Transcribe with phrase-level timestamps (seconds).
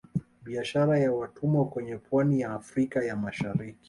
[0.45, 3.79] Biashara ya watumwa kwenye pwani ya Afrika ya Mashariki